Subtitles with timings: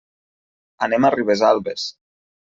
[0.87, 1.87] Anem a Ribesalbes.